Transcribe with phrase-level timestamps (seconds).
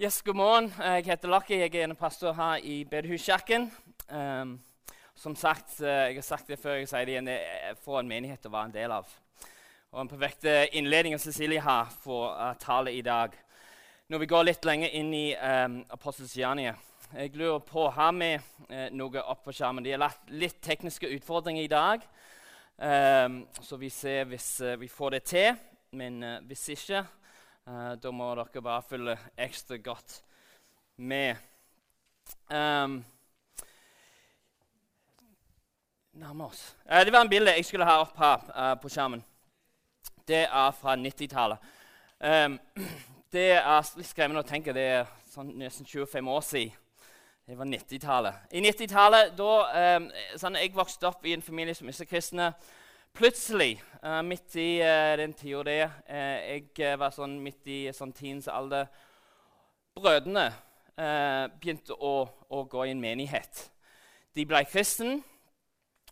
[0.00, 0.74] Yes, god morgen.
[0.78, 1.56] Jeg heter Lucky.
[1.58, 3.72] Jeg er en pastor her i Bedehuskirken.
[4.08, 4.60] Um,
[5.14, 7.98] som sagt, uh, Jeg har sagt det før, jeg sier det igjen, det er for
[7.98, 9.10] en menighet å være en del av.
[9.90, 13.34] Og En perfekte innledning av Cecilie her for uh, tale i dag.
[14.08, 18.88] Når vi går litt lenger inn i um, Apostelens Jeg lurer på Har vi uh,
[18.94, 19.82] noe opp på skjermen?
[19.82, 22.06] De har lagt litt tekniske utfordringer i dag.
[22.78, 25.56] Um, så vi ser hvis uh, vi får det til.
[25.90, 27.02] Men hvis ikke
[27.68, 30.22] Uh, da må dere bare følge ekstra godt
[30.96, 31.36] med.
[32.48, 33.04] Um,
[36.12, 36.76] nærmer oss.
[36.88, 39.20] Uh, det var en bilde jeg skulle ha opp her uh, på skjermen.
[40.24, 41.68] Det er fra 90-tallet.
[42.24, 42.56] Um,
[43.36, 44.72] det er litt skremmende å tenke.
[44.72, 46.72] Det er sånn, nesten 25 år siden.
[47.48, 48.48] Det var 90-tallet.
[48.48, 49.52] I 90-tallet, da
[49.98, 50.08] um,
[50.40, 52.54] sånn, Jeg vokste opp i en familie som ikke kristne.
[53.12, 58.12] Plutselig, uh, midt i uh, den tida det uh, Jeg var sånn midt i sånn
[58.14, 58.88] teens alder
[59.98, 60.52] Brødrene
[60.98, 63.60] begynte å, å, gå i en menighet.
[64.34, 65.20] De ble kristne,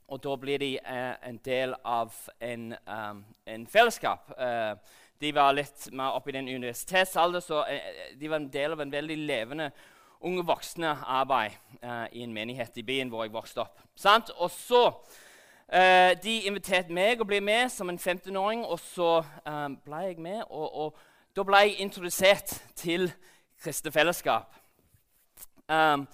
[0.07, 4.31] og da blir de en del av en, um, en fellesskap.
[5.19, 7.65] de var litt mer oppe i den universitetsalder, så
[8.15, 9.73] de var en del av en veldig levende
[10.23, 11.59] unge voksne arbeid
[12.13, 13.83] i en menighet i byen hvor jeg vokste opp.
[13.99, 14.31] Sant?
[14.39, 14.85] Og så
[15.67, 20.21] Uh, de inviterte meg å bli med som en 15-åring, og så um, ble jeg
[20.23, 20.45] med.
[20.47, 21.01] Og, og,
[21.35, 23.09] da ble jeg introdusert til
[23.59, 24.55] kristent fellesskap.
[25.67, 26.05] Um,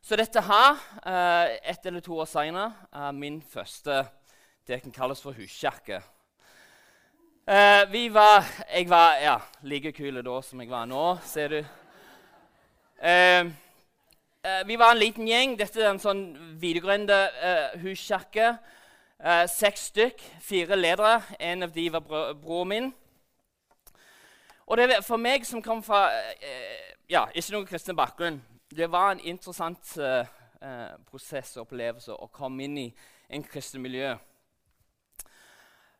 [0.00, 4.06] så dette her, uh, ett eller to år seinere, er min første
[4.64, 6.00] det kan kalles for huskirke.
[7.44, 11.60] Uh, vi var Jeg var ja, like kul da som jeg var nå, ser du.
[14.66, 15.58] vi var en liten gjeng.
[15.58, 16.24] Dette er en sånn
[16.56, 18.54] videregående uh, huskirke.
[19.24, 21.22] Uh, seks stykk, fire ledere.
[21.40, 22.94] En av de var bro min.
[24.66, 26.10] Og det, For meg som kom fra
[26.42, 30.28] eh, ja, ikke noen kristen bakgrunn, det var en interessant eh,
[31.08, 32.86] prosess og opplevelse å komme inn i
[33.32, 34.12] en kristen miljø.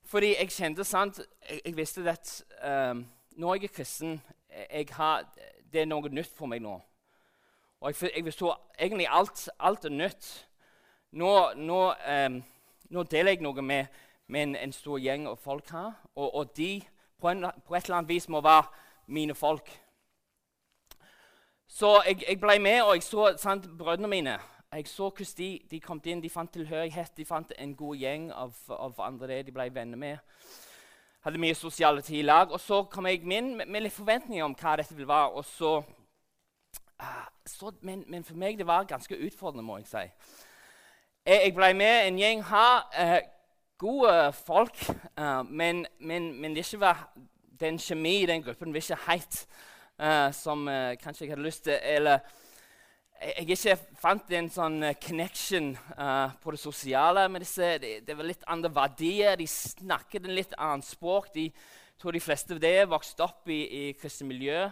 [0.04, 2.38] Fordi jeg kjente sant, jeg, jeg visste at
[3.40, 4.18] når jeg er kristen
[4.68, 5.24] jeg har,
[5.72, 6.76] Det er noe nytt for meg nå.
[7.80, 10.34] Og jeg, jeg forsto egentlig alt, alt er nytt.
[11.12, 11.94] Nå, nå
[12.94, 13.86] nå deler jeg noe med,
[14.30, 15.92] med en, stor gjeng av folk her.
[16.14, 16.78] Og, og de
[17.20, 18.70] på, en, på, et eller annet vis må være
[19.06, 19.70] mine folk.
[21.68, 24.38] Så jeg, jeg ble med, og jeg så sant, brødrene mine.
[24.74, 26.22] Jeg så hvordan de, de, kom inn.
[26.22, 29.98] De fant tilhørighet, de fant en god gjeng av, av andre det de ble venner
[29.98, 30.18] med.
[31.22, 32.50] Hadde mye sosiale tid i lag.
[32.50, 35.30] Og så kom jeg inn med, med litt forventninger om hva dette ville være.
[35.38, 35.76] Og så,
[37.02, 40.04] uh, så men, men, for meg det var ganske utfordrende, må jeg si.
[41.26, 42.82] Jeg ble med en gjeng her.
[43.00, 43.20] Eh,
[43.80, 44.76] gode folk,
[45.16, 46.98] eh, men, men, men, det ikke var
[47.60, 49.38] den kjemi i den gruppen var ikke helt
[49.96, 50.68] eh, som
[51.00, 51.78] kanskje jeg hadde lyst til.
[51.80, 52.18] Eller
[53.22, 57.70] jeg ikke fant en sånn connection uh, på det sosiale med disse.
[57.80, 59.40] Det, det, var litt andre verdier.
[59.40, 61.32] De snakket en litt annet språk.
[61.32, 61.46] De
[61.96, 64.66] tror de fleste av det vokste opp i, i kristent miljø.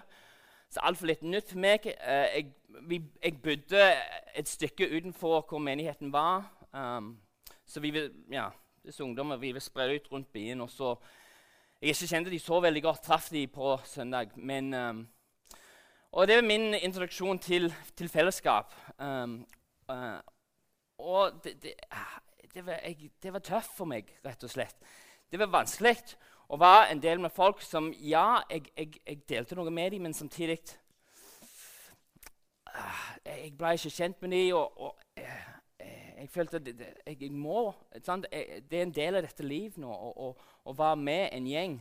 [0.72, 1.84] Så altfor litt nytt for meg.
[1.84, 2.46] jeg
[2.88, 3.92] vi, jeg bodde
[4.34, 6.48] et stykke utenfor hvor menigheten var.
[6.72, 7.18] Um,
[7.66, 8.48] så vi vil, ja,
[8.86, 10.60] disse ungdommer vi vil spre ut rundt byen.
[10.60, 10.96] og så,
[11.82, 14.28] Jeg ikke kjente de så veldig godt, traff de på søndag.
[14.36, 14.74] men...
[14.74, 15.08] Um,
[16.12, 18.74] og det er min introduksjon til, til fellesskap.
[18.98, 19.46] Um,
[19.88, 20.20] uh,
[20.98, 21.72] og det, det,
[22.54, 24.76] det, var, jeg, det, var, tøft for meg, rett og slett.
[25.32, 25.96] Det var vanskelig
[26.52, 30.02] å var en del med folk som Ja, jeg, jeg, jeg delte noe med dem,
[30.08, 30.58] men samtidig
[32.72, 35.40] Ah, jeg ble ikke kjent med dem, og, og eh,
[35.78, 37.66] eh, jeg følte at jeg, jeg må
[38.00, 38.24] sant?
[38.70, 41.74] Det er en del av dette livet nå å være med en gjeng.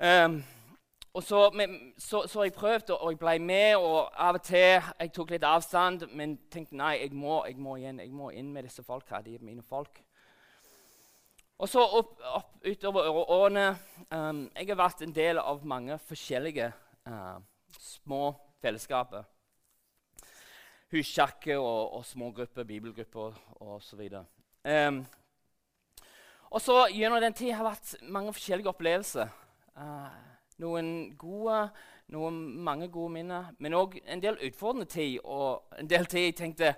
[0.00, 0.38] Um,
[1.14, 4.80] og så, men, så, så, jeg prøvde, og jeg ble med, og av og til
[4.80, 8.48] jeg tok litt avstand, men tenkte nei, jeg må, jeg må igjen, jeg må inn
[8.50, 9.20] med disse folka.
[9.22, 10.00] De er mine folk.
[11.58, 13.68] Og så opp, opp utover årene
[14.10, 16.72] um, Jeg har vært en del av mange forskjellige
[17.06, 17.38] uh,
[17.78, 18.32] små
[18.64, 19.24] fellesskaper
[20.94, 24.00] huskirke og, og smågrupper, bibelgrupper osv.
[24.64, 25.06] Um,
[26.50, 29.32] og så Gjennom den tid har det vært mange forskjellige opplevelser.
[29.74, 30.14] Uh,
[30.62, 31.64] noen gode,
[32.14, 35.18] noen mange gode minner, men òg en del utfordrende tid.
[35.24, 36.74] Og en del tid jeg tenkte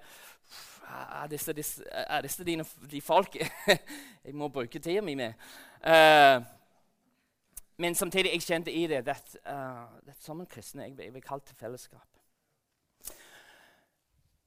[0.86, 3.36] Er disse, disse, er disse dine, de folk
[4.24, 5.34] jeg må bruke tida mi med?
[5.82, 6.44] Uh,
[7.76, 11.44] men samtidig jeg kjente i det at uh, som en kristen jeg, jeg vil kalle
[11.46, 12.06] til fellesskap.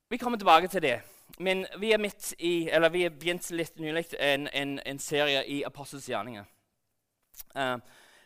[0.09, 1.01] Vi kommer tilbake til det.
[1.39, 1.97] Men er
[2.89, 6.45] vi har begynt litt nylig en, en, en serie i Apostels gjerninger.
[7.55, 7.77] Uh,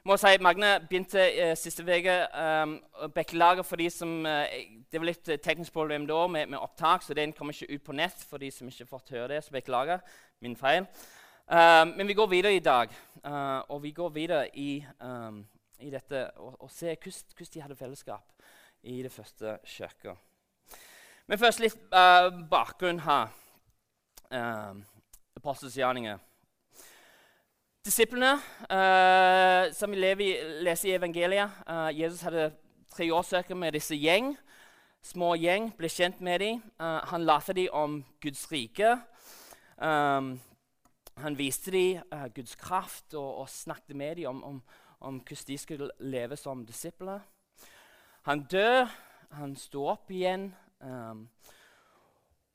[0.04, 2.16] må si Magne begynte eh, siste uke.
[2.36, 2.76] Um,
[3.16, 7.06] Beklager for de som eh, Det var litt eh, teknisk problem da med, med, opptak,
[7.06, 9.44] så den kommer ikke ut på nett for de som ikke har fått høre det.
[9.46, 10.04] Så beklager.
[10.44, 10.90] Min feil.
[11.48, 12.92] Um, men vi går videre i dag,
[13.26, 15.42] uh, og vi går videre i, um,
[15.80, 18.46] i dette og, og ser hvordan de hadde fellesskap
[18.84, 20.16] i det første kirka.
[21.28, 23.32] Men først litt uh, bakgrunn her.
[24.32, 24.84] Uh,
[25.36, 26.20] Apostels gjerninger.
[27.84, 28.38] Disiplene,
[28.72, 30.30] uh, som vi
[30.64, 32.46] leser i evangeliet uh, Jesus hadde
[32.88, 34.30] tre årsøker med disse gjeng.
[35.04, 36.62] Små gjeng, ble kjent med dem.
[36.80, 38.94] Uh, han lærte dem om Guds rike.
[39.76, 40.38] Um,
[41.20, 42.00] han viste dem
[42.32, 44.64] Guds kraft og, og, snakket med dem om, om,
[45.02, 47.20] om, hvordan de skulle leve som disipler.
[48.24, 48.88] Han døde,
[49.36, 50.54] han sto opp igjen.
[50.80, 51.28] Um,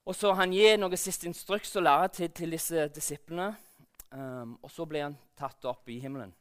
[0.08, 3.52] og så Han gir noen siste instruks og lærer til, til disse disiplene.
[4.12, 6.32] Um, og så ble han tatt opp i himmelen.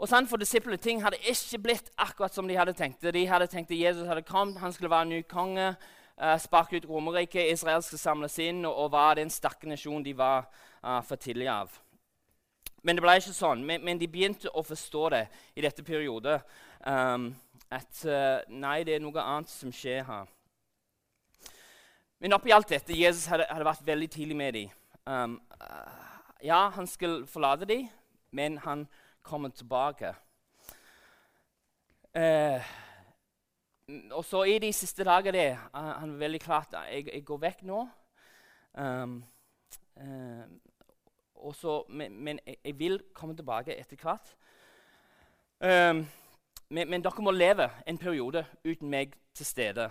[0.00, 3.04] Og sånn For disiplene ting hadde ikke blitt akkurat som de hadde tenkt.
[3.04, 5.74] De hadde tenkt at Jesus hadde kommet, han skulle være en ny konge,
[6.16, 10.16] uh, sparke ut Romerriket, Israel skulle samles inn og, og være den sterke nasjonen de
[10.16, 10.48] var
[10.80, 11.76] uh, for tidlig av.
[12.80, 13.60] Men det ble ikke sånn.
[13.66, 16.40] Men, men, de begynte å forstå det i dette periodet.
[16.80, 17.34] Um,
[17.68, 20.30] at uh, nei, det er noe annet som skjer her.
[22.20, 24.72] Men oppi alt dette, Jesus hadde, hadde vært veldig tidlig med dem.
[25.10, 25.66] Um, uh,
[26.44, 27.88] ja, han skulle forlate dem,
[28.30, 28.88] men han
[29.22, 30.14] kommer tilbake.
[32.14, 32.62] Uh,
[34.10, 37.62] og så i de siste dagene uh, han var veldig klart jeg, jeg går vekk
[37.62, 37.88] nå.
[38.74, 39.24] Um,
[41.54, 44.34] så, men, men jeg, jeg, vil komme tilbake etter hvert.
[45.60, 46.06] Um,
[46.70, 49.90] men, men, dere må leve en periode uten meg til stede.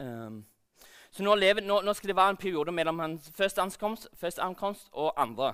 [0.00, 0.44] Um,
[1.12, 4.42] så nå, lever, nå, nå, skal det være en periode mellom hans første ankomst, første
[4.42, 5.52] ankomst og andre.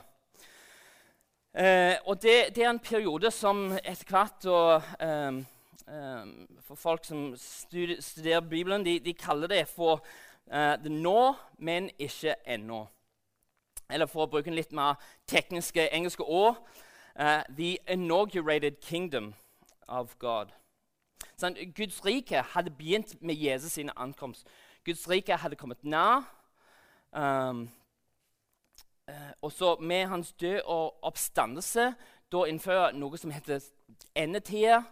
[1.55, 5.41] Eh, og det, det, er en periode som etter hvert og, eh,
[5.89, 6.29] eh,
[6.63, 10.05] For folk som studer, studerer Bibelen, de, de, kaller det for
[10.53, 12.85] eh, det nå, men ikke ennå.
[13.91, 16.61] Eller for å bruke en litt mer tekniske engelske ord
[17.19, 19.35] uh, The inaugurated kingdom
[19.89, 20.53] of God.
[21.39, 24.47] Sånn, Guds rike hadde begynt med Jesus' sine ankomst.
[24.89, 26.23] Guds rike hadde kommet nær.
[27.13, 27.69] Um,
[29.11, 31.93] uh, og så med hans død og oppstandelse
[32.33, 33.61] da innfører noe som heter
[34.17, 34.83] endetida.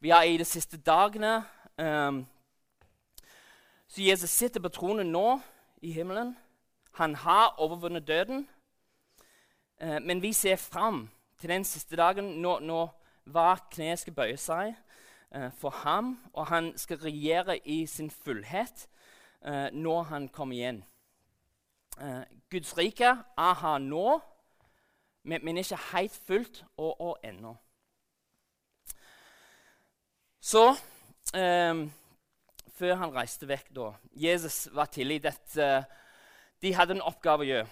[0.00, 1.42] Vi er i de siste dagene.
[1.76, 2.22] Um,
[3.88, 5.40] så Jesus sitter på tronen nå
[5.82, 6.32] i himmelen.
[6.96, 8.48] Han har overvunnet døden.
[9.84, 11.10] Uh, men vi ser fram
[11.40, 12.88] til den siste dagen når, når
[13.24, 14.72] hver kne skal bøye seg
[15.36, 18.88] uh, for ham, og han skal regjere i sin fullhet
[19.44, 20.84] eh, når han kommer igjen.
[22.00, 24.20] Eh, Guds rike er her nå,
[25.24, 27.54] men, men ikke helt fullt og, og ennå.
[30.42, 30.70] Så
[31.34, 31.88] eh,
[32.72, 35.84] Før han reiste vekk, da Jesus var tilgitt at uh,
[36.64, 37.66] de hadde en oppgave å gjøre.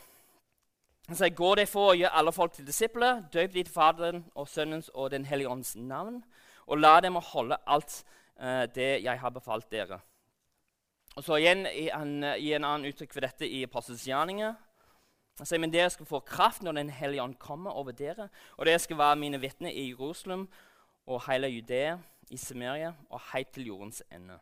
[1.08, 4.20] Han sier, 'Gå det for å gjøre alle folk til disipler, døp de til Faderen
[4.38, 6.22] og Sønnens og Den hellige ånds navn,'
[6.66, 8.04] 'og la dem å holde alt
[8.38, 9.98] eh, det jeg har befalt dere.'
[11.18, 14.54] Og så igjen han, gir en annen uttrykk for dette i Apostels gjerninger.
[15.40, 18.28] Han sier, men dere skal få kraft når Den hellige ånd kommer over dere.
[18.58, 20.46] Og dere skal være mine vitner i Jerusalem
[21.06, 21.96] og hele Judea,
[22.30, 24.38] i Samaria og helt til jordens ende.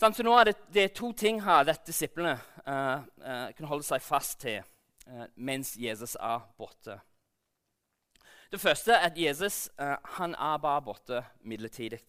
[0.00, 2.32] Så nå er det, det, er to ting her dette disiplene
[2.64, 4.62] uh, uh, kan holde seg fast til
[5.06, 6.96] uh, mens Jesus er borte.
[8.50, 9.68] Det første er at Jesus
[10.16, 12.00] han er bare borte midlertidig.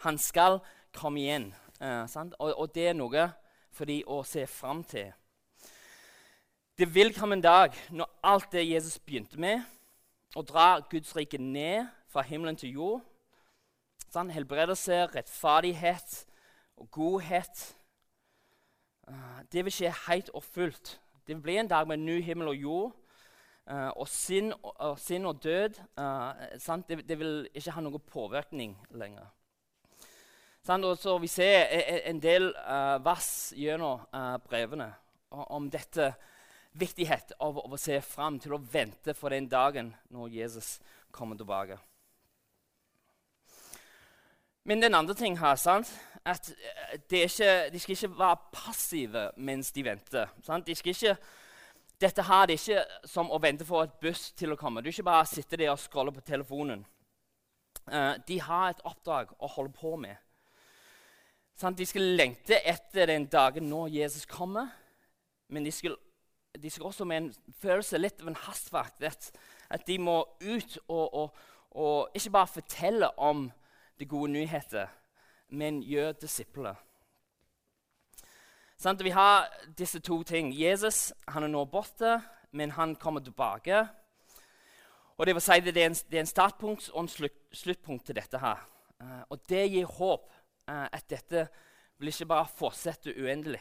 [0.00, 0.58] Han skal
[0.96, 1.50] komme igjen.
[1.80, 3.28] Eh, og, og, det er noe
[3.72, 5.12] for de å se fram til.
[6.78, 9.62] Det vil komme en dag når alt det Jesus begynte med,
[10.36, 13.00] å dra Guds rike ned fra himmelen til jord
[14.10, 14.32] sant?
[14.32, 16.24] Helbredelse, rettferdighet
[16.76, 17.76] og godhet
[19.08, 21.00] uh, Det vil skje helt og fullt.
[21.26, 22.96] Det vil bli en dag med ny himmel og jord.
[23.70, 28.02] Uh, og, synd, og, og, synd og død uh, det, det, vil ikke ha noen
[28.06, 29.28] påvirkning lenger.
[30.66, 34.02] Så vi ser e, e, en del uh, vers gjennom
[34.44, 34.90] brevene
[35.30, 36.12] om dette
[36.72, 40.78] viktighet av, å se fram til å vente for den dagen når Jesus
[41.10, 41.78] kommer tilbake.
[44.68, 45.88] Men den andre ting her, sant?
[46.24, 50.28] at eh, ikke, de skal ikke være passive mens de venter.
[50.66, 51.16] De ikke,
[52.00, 54.82] dette her det er ikke som å vente for et buss til å komme.
[54.84, 56.84] Du ikke bare sitte der og scroller på telefonen.
[58.28, 60.20] De har et oppdrag å holde på med.
[61.60, 64.70] Sånn, de skal lengte etter den dagen når Jesus kommer.
[65.52, 65.98] Men de skal,
[66.56, 69.02] de skulle også med en følelse litt av en hastverk.
[69.68, 71.36] at de må ut og, og,
[71.70, 73.50] og ikke bare fortelle om
[73.98, 74.88] de gode nyheter,
[75.48, 76.74] men gjøre disipler.
[78.80, 80.54] Sånn, vi har disse to ting.
[80.56, 83.84] Jesus han er nå borte, men han kommer tilbake.
[85.18, 88.06] Og Det vil si det er en, det er en startpunkt og en slutt, sluttpunkt
[88.06, 88.38] til dette.
[88.38, 88.64] her.
[89.00, 90.32] Uh, og Det gir håp
[90.68, 91.48] at dette
[92.00, 93.60] vil ikke bare fortsette uendelig,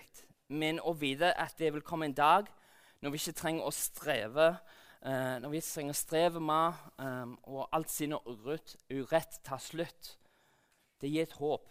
[0.49, 2.47] men å vite at det vil komme en dag
[3.01, 4.47] når vi ikke trenger å streve,
[5.05, 9.61] uh, når vi ikke trenger å streve med, um, og alt sin urett, urett tar
[9.63, 10.15] slutt.
[10.99, 11.69] Det gir et håp.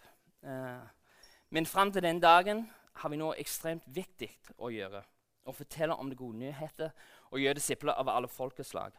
[1.51, 5.03] men fram til den dagen har vi noe ekstremt viktig å gjøre.
[5.45, 6.93] Å fortelle om det gode nyheter
[7.31, 8.93] og gjøre disipler av alle folkeslag.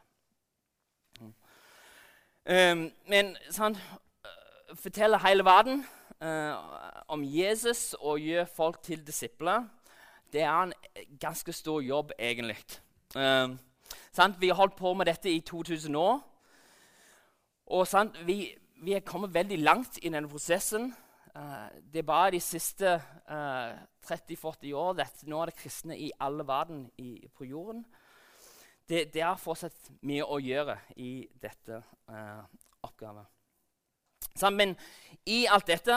[1.19, 1.33] Mm.
[2.50, 3.79] Um, men sant,
[4.75, 9.63] fortelle hele verden uh, om Jesus og gjøre folk til disipler,
[10.33, 10.73] det er en
[11.19, 12.57] ganske stor jobb, egentlig.
[13.15, 13.57] Um,
[14.39, 16.19] vi har holdt på med dette i 2000 år.
[17.65, 20.93] Og sant, vi, vi er kommet veldig langt i denne prosessen.
[21.35, 22.95] Uh, det er bare de siste
[23.29, 23.75] uh, eh,
[24.09, 27.85] 30-40 år at nå er det kristne i alle verden i, på jorden.
[28.89, 32.41] Det, det, er fortsatt mye å gjøre i dette uh,
[32.81, 33.25] oppgaven.
[34.55, 34.75] Men
[35.27, 35.96] i alt dette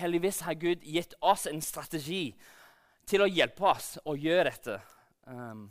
[0.00, 2.34] heldigvis har Gud gitt oss en strategi
[3.06, 4.78] til å hjelpe oss å gjøre dette.
[5.28, 5.68] Um,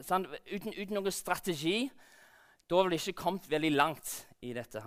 [0.00, 1.90] sånn, uten, uten noen strategi
[2.70, 4.80] da ville vi ikke kommet veldig langt i dette,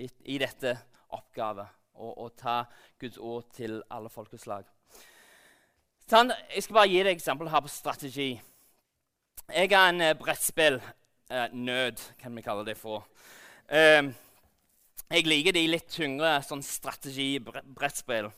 [0.00, 0.72] i, i dette
[1.12, 1.66] oppgave
[2.00, 2.62] å, ta
[3.00, 4.64] Guds ord til alle folkeslag.
[6.08, 8.28] Sånn, jeg skal bare gi deg et eksempel her på strategi.
[9.52, 13.06] Jeg er en uh, brettspill-nød, uh, kan vi kalle det for.
[13.68, 14.12] Uh,
[15.10, 18.30] jeg liker de litt tyngre sånn strategi-brettspill.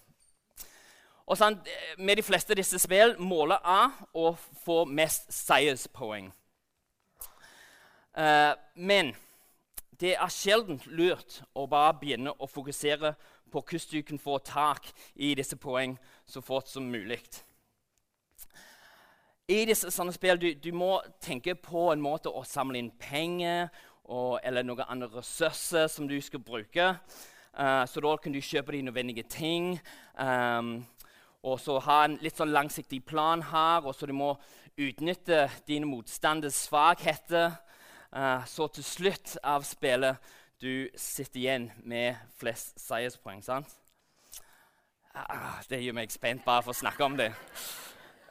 [1.29, 1.59] Og sånn,
[1.99, 4.33] Med de fleste av disse spill måler A å
[4.65, 6.33] få mest seierspoeng.
[8.19, 9.13] Uh, men
[10.01, 13.15] det er sjelden lurt å bare begynne å fokusere
[13.51, 15.97] på hvordan du kan få tak i disse poeng
[16.27, 17.21] så fort som mulig.
[19.49, 23.71] I disse sånne spill du, du må tenke på en måte å samle inn penger
[24.09, 26.93] og, eller noen andre ressurser som du skal bruke.
[27.59, 29.77] Uh, så da kan du kjøpe de nødvendige ting.
[30.19, 30.87] Um,
[31.43, 33.85] og så ha en litt sånn langsiktig plan her.
[33.85, 34.33] Og så du må
[34.79, 37.59] utnytte dine motstanders svakheter.
[38.15, 40.17] Uh, så til slutt av spillet
[40.63, 43.43] du sitter igjen med flest seierspoeng.
[43.45, 43.69] sant?
[45.15, 47.33] Uh, det gjør meg spent bare for å snakke om det.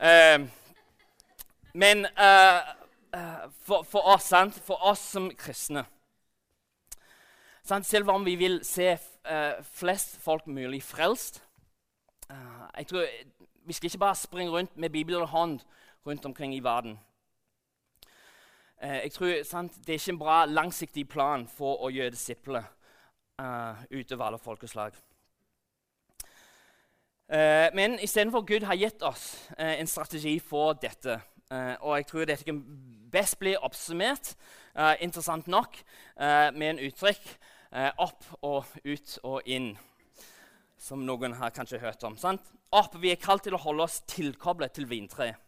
[0.02, 0.48] Uh,
[1.78, 2.08] men
[3.64, 4.58] for, for, oss, sant?
[4.66, 5.86] for oss som kristne
[7.66, 7.88] sant?
[7.88, 8.94] Selv om vi vil se
[9.78, 11.42] flest folk mulig frelst
[12.78, 13.06] jeg tror,
[13.68, 15.60] Vi skal ikke bare springe rundt med Bibelen i hånd
[16.06, 17.00] rundt omkring i verden.
[18.84, 22.64] Uh, jeg tror sant, Det er ikke en bra langsiktig plan for å gjøre disipler
[23.42, 24.94] uh, utover alle folkeslag.
[27.28, 31.20] Uh, men istedenfor Gud har gitt oss uh, en strategi for dette.
[31.48, 32.62] Uh, og jeg tror dette kan
[33.12, 34.34] best bli oppsummert,
[35.00, 35.78] interessant nok,
[36.54, 37.24] med en uttrykk
[37.98, 39.72] opp og ut og inn.
[40.78, 42.18] Som noen har kanskje hørt om.
[42.20, 42.44] Sant?
[42.76, 45.40] Opp, Vi er kalt til å holde oss tilkoblet til vintreet.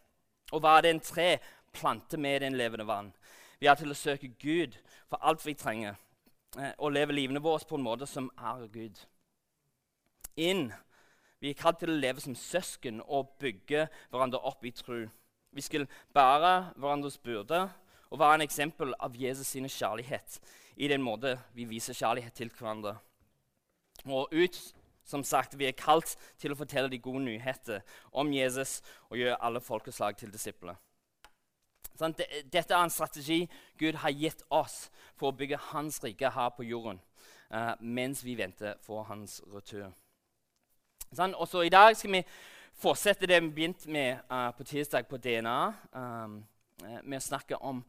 [0.50, 1.28] Og hva er det en tre
[1.76, 3.12] planter med den levende vann?
[3.60, 4.74] Vi er til å søke Gud
[5.06, 5.94] for alt vi trenger,
[6.78, 8.98] og leve livene våre på en måte som er Gud.
[10.36, 10.72] Inn.
[11.40, 15.04] Vi er kalt til å leve som søsken og bygge hverandre opp i tro.
[15.52, 17.70] Vi skulle bære hverandres byrde
[18.10, 20.40] og være en eksempel av Jesus' sin kjærlighet
[20.76, 22.96] i den måte vi viser kjærlighet til hverandre.
[24.06, 27.80] Og ut, som sagt, Vi er kalt til å fortelle de gode nyheter
[28.12, 28.80] om Jesus
[29.10, 30.74] og gjøre alle folkeslag til disipler.
[32.00, 36.64] Dette er en strategi Gud har gitt oss for å bygge Hans rike her på
[36.64, 37.00] jorden
[37.52, 39.90] uh, mens vi venter på Hans retur.
[41.12, 42.22] Sånn, også I dag skal vi
[42.80, 45.72] fortsette det vi begynte med uh, på tirsdag på DNA.
[45.92, 46.44] Um,
[46.82, 47.82] uh, med å snakke om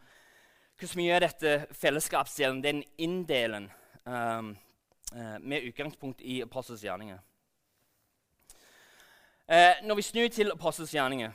[0.79, 3.69] hvordan vi gjør dette fellesskapsdelen, den inndelen,
[4.05, 4.55] um,
[5.43, 7.17] med utgangspunkt i apostels gjerninger.
[9.83, 11.31] når vi snur til apostels gjerninger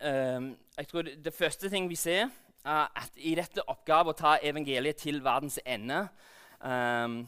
[0.00, 2.28] um, jeg tror det, det, første ting vi ser,
[2.64, 6.06] er at i dette oppgaven å ta evangeliet til verdens ende,
[6.60, 7.22] um,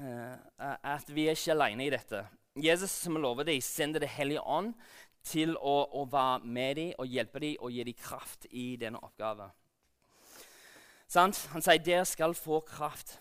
[0.00, 2.24] uh, at vi er ikke alene i dette.
[2.54, 4.74] Jesus som lover dem, sender Det hellige ånd
[5.24, 9.00] til å, å, være med dem og hjelpe dem og gi dem kraft i denne
[9.02, 9.50] oppgaven.
[11.14, 13.16] Han sier dere skal få kraft,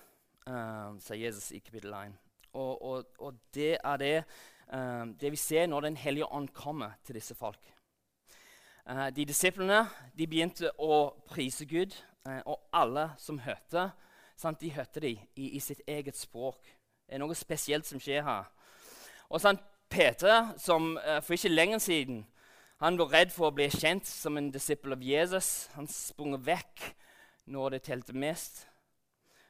[0.49, 2.17] uh, sier Jesus i kapittel 1.
[2.53, 4.13] Og, og, og det er det,
[4.73, 7.61] uh, det vi ser når Den hellige ånd kommer til disse folk.
[8.85, 13.89] Uh, de disiplene de begynte å prise Gud og alle som hørte,
[14.39, 16.61] sant, de hørte de i, i, sitt eget språk.
[17.03, 18.47] Det er noe spesielt som skjer her.
[19.33, 22.19] Og sant, Peter, som eh, for ikke lenger siden
[22.83, 26.83] han var redd for å bli kjent som en disippel av Jesus, han sprang vekk
[27.49, 28.65] når det telte mest.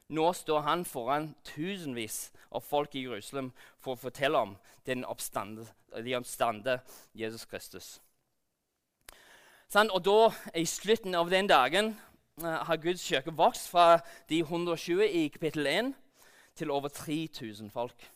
[0.08, 3.50] Nå står han foran tusenvis av folk i Jerusalem
[3.82, 4.54] for å fortelle om
[4.88, 6.78] den oppstande, de oppstande
[7.12, 7.90] Jesus Kristus.
[9.72, 11.94] Sånn, og da, I slutten av den dagen
[12.40, 13.98] uh, har Guds kirke vokst fra
[14.30, 15.94] de 120 i kapittel 1
[16.54, 18.13] til over 3000 folk.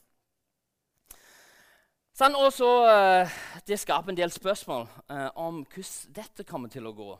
[2.18, 3.34] Sånn, og så, uh,
[3.66, 7.12] Det skaper en del spørsmål eh, om hvordan dette kommer til å gå.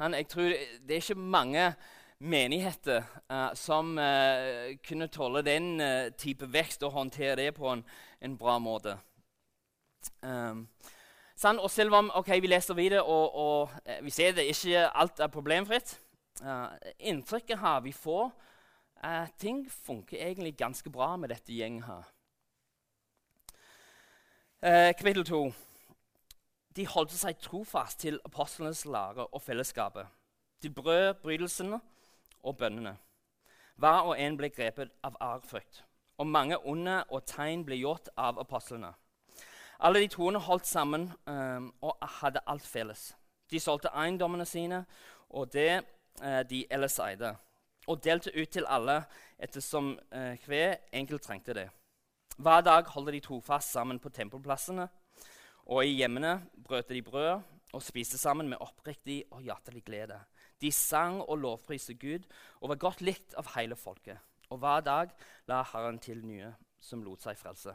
[0.00, 1.64] Han, jeg tror Det er ikke mange
[2.24, 7.84] menigheter eh, som eh, kunne tåle den uh, type vekst og håndtere det på en,
[8.20, 8.96] en bra måte.
[10.22, 10.64] Um,
[11.36, 15.20] sånn, og selv om okay, vi leser videre og, og vi ser det ikke alt
[15.20, 15.94] er problemfritt
[16.98, 18.32] Inntrykket her vi får,
[19.00, 22.08] er at ting funker egentlig ganske bra med dette gjengen her.
[24.64, 25.52] Kapittel 2.
[26.76, 30.06] De holdt seg trofast til apostlenes lære og fellesskapet,
[30.62, 31.80] til brødbrytelsene
[32.42, 32.96] og bønnene.
[33.76, 35.82] Hver og en ble grepet av ærfrykt,
[36.16, 38.94] og mange onde og tegn ble gjort av apostlene.
[39.84, 43.10] Alle de troende holdt sammen um, og hadde alt felles.
[43.50, 44.84] De solgte eiendommene sine
[45.28, 45.82] og det
[46.22, 47.34] uh, de ellers eide,
[47.86, 49.02] og delte ut til alle
[49.38, 51.68] ettersom uh, hver enkelt trengte det.
[52.36, 54.88] Hver dag holder de trofast sammen på tempelplassene,
[55.66, 57.40] og i hjemmene brøt de brød
[57.72, 60.20] og spiste sammen med oppriktig og hjertelig glede
[60.64, 62.24] de sang og lovpriste Gud
[62.60, 64.18] og var godt likt av hele folket.
[64.50, 65.10] Og hver dag
[65.48, 67.74] la Herren til nye som lot seg frelse.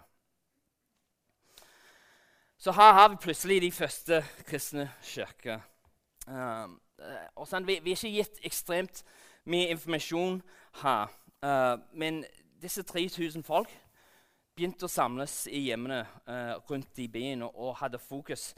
[2.60, 5.62] Så her har vi plutselig de første kristne kirker.
[6.28, 6.76] Um,
[7.48, 9.04] sånn, vi, vi, er ikke gitt ekstremt
[9.50, 10.42] mye informasjon
[10.82, 11.14] her.
[11.40, 12.24] Uh, men
[12.62, 13.72] disse 3000 folk
[14.60, 18.50] begynte å samles i hjemmene uh, rundt i byen og, og hadde fokus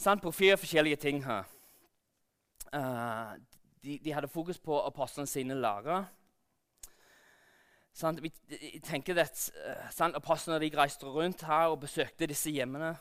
[0.00, 1.48] sant, på fire forskjellige ting her.
[2.72, 3.36] Uh,
[3.84, 6.00] de, de, hadde fokus på apostlene sine lagre.
[7.92, 9.36] Sant, vi, jeg tenker at
[9.92, 12.94] sant, Apostlene de reiste rundt her og besøkte disse hjemmene.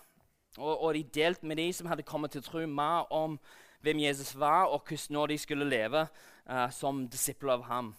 [0.58, 3.38] Og, og de delte med de som hadde kommet til tro mer om
[3.86, 6.08] hvem Jesus var, og hvordan de skulle leve
[6.50, 7.94] uh, som disipler av ham.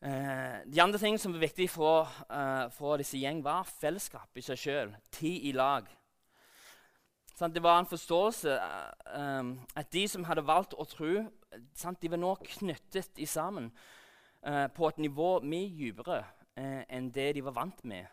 [0.00, 4.40] Uh, de andre tingene som var viktig for, eh, for disse gjeng, var fellesskap i
[4.40, 4.94] seg sjøl.
[5.12, 5.90] Tid i lag.
[7.36, 11.26] Sånn, Det var en forståelse eh, at de som hadde valgt å tro,
[11.74, 12.00] sant?
[12.00, 13.70] de var nå knyttet i sammen
[14.46, 16.22] uh, på et nivå mye dypere
[16.56, 18.06] uh, enn det de var vant med.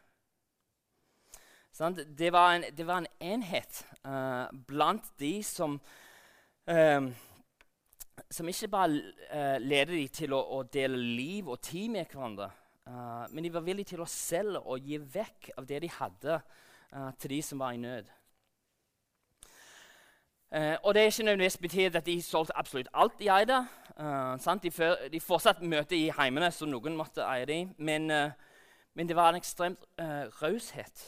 [1.72, 3.84] Sånn, Det var, en, det, var en, enhet
[4.68, 5.78] blant de som
[8.30, 9.02] som ikke bare
[9.32, 12.50] uh, leder dem til å, å, dele liv og tid med hverandre,
[12.90, 16.38] uh, men de var villige til å selge og gi vekk av det de hadde,
[16.94, 18.14] uh, til de som var i nød.
[20.48, 23.58] Og det er ikke nødvendigvis betyr at de solgte absolutt alt de eide.
[24.64, 27.74] De, før, de fortsatt møter i heimene, så noen måtte eie dem.
[27.84, 29.84] Men, men, det var en ekstremt
[30.40, 31.04] raushet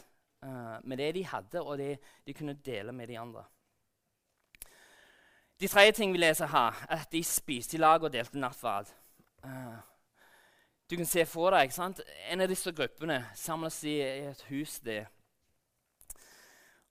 [0.84, 3.46] med det de hadde, og det de kunne dele med de andre.
[5.60, 8.88] De tredje ting vi leser her, er at de spiste i lag og delte nattverd.
[10.90, 12.00] du kan se for deg sant?
[12.32, 15.10] en av disse gruppene samles i et hus der.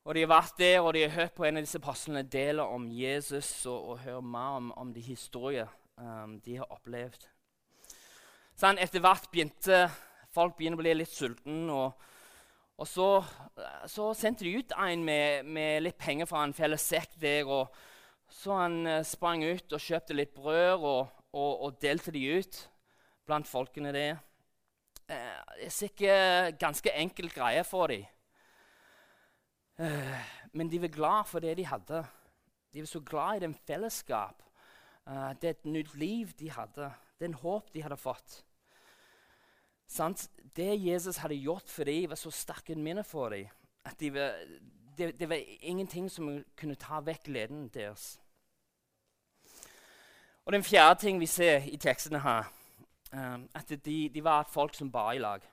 [0.04, 2.62] Og De har vært der og de har hørt på en av disse apostlene dele
[2.62, 7.28] om Jesus og, og høre mer om, om de historier um, de har opplevd.
[8.56, 9.90] Sånn, etter hvert begynte
[10.34, 11.72] folk begynne å bli litt sultne.
[11.72, 12.08] Og,
[12.76, 13.10] og så,
[13.86, 17.48] så, sendte de ut en med, med, litt penger fra en felles sekk der.
[17.48, 17.72] og
[18.28, 22.60] Så han uh, sprang ut og kjøpte litt brød og, og, og delte de ut
[23.28, 24.20] blant folkene der.
[25.08, 28.04] Uh, det er sikkert ganske enkel greie for dem.
[29.78, 30.18] Uh,
[30.52, 32.02] men de var glad for det de hadde.
[32.72, 34.44] De var så glad i den fellesskap.
[35.40, 36.90] Det er et nytt liv de hadde.
[37.16, 38.42] Den håp de hadde fått.
[39.88, 40.26] Sant?
[40.52, 43.48] Det Jesus hadde gjort for dem, var så sterke minner minne for dem
[43.88, 44.36] at de var,
[44.98, 48.20] det, det, var ingenting som kunne ta vekk gleden deres.
[50.44, 52.48] Og Den fjerde ting vi ser i tekstene her,
[53.12, 55.44] um, at de, de var folk som ba i lag.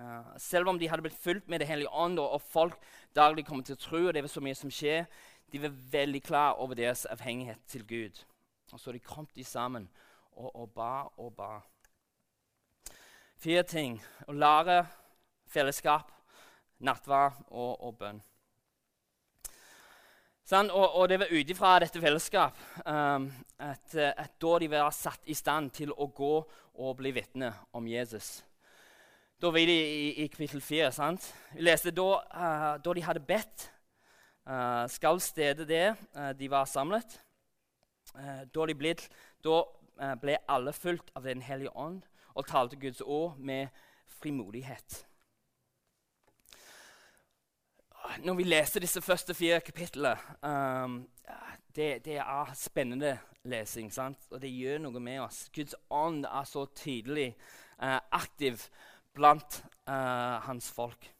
[0.00, 2.78] Uh, selv om de hadde blitt fulgt med Det hellige ånd, og folk
[3.16, 5.04] daglig kommer til å tro, og det var så mye som skjer,
[5.52, 8.24] de var veldig klar over deres avhengighet til Gud.
[8.72, 9.90] Og så de kom de sammen
[10.32, 11.60] og, og ba og ba.
[13.40, 14.00] Fire ting.
[14.28, 14.82] Å lære,
[15.48, 16.12] fellesskap,
[16.78, 18.22] nattverd og, og bønn.
[20.50, 23.28] Sånn, og, og, det var ut ifra dette fellesskap um,
[23.62, 26.30] at, at, da de var satt i stand til å gå
[26.82, 28.40] og bli vitne om Jesus.
[29.38, 30.88] Da var de i, i kapittel 4.
[30.96, 31.28] sant?
[31.54, 33.68] Vi leste da, uh, da de hadde bedt,
[34.50, 37.20] uh, skal stedet der uh, de var samlet.
[38.50, 38.96] da de ble,
[39.44, 39.60] da
[40.18, 42.02] ble alle fulgt av Den hellige ånd
[42.34, 43.68] og talte Guds ord med
[44.18, 45.04] frimodighet
[48.18, 51.00] når vi leser disse første fire kapitlene um,
[51.76, 54.26] det, det, er spennende lesing, sant?
[54.30, 55.44] og det gjør noe med oss.
[55.54, 57.28] Guds ånd er så tydelig
[57.78, 58.66] uh, aktiv
[59.14, 61.10] blant uh, hans folk.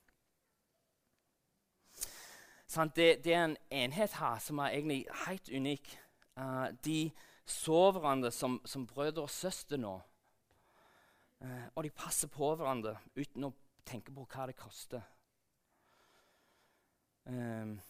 [2.67, 2.97] Sant?
[2.97, 5.95] Det, det, er en enhet her som er egentlig helt unik.
[6.37, 7.11] Uh, de
[7.47, 9.99] så hverandre som, som brødre og søstre nå.
[11.75, 13.55] og de passer på hverandre uten å
[13.89, 15.01] tenke på hva det koster.
[17.31, 17.81] Um,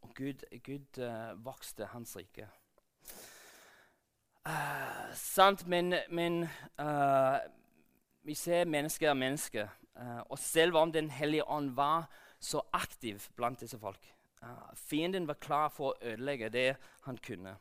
[0.00, 2.48] og Gud, Gud uh, vokste hans rike.
[4.46, 6.42] Uh, sant, men, men
[6.80, 7.38] uh,
[8.22, 9.68] vi ser mennesker er mennesker.
[10.28, 12.06] og selv om Den hellige ånd var
[12.40, 14.14] så aktiv blant disse folk
[14.74, 17.56] Fienden var klar for å ødelegge det han kunne.